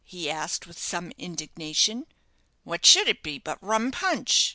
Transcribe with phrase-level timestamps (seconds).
[0.03, 2.07] he asked, with some indignation.
[2.63, 4.49] "What should it be but rum punch?"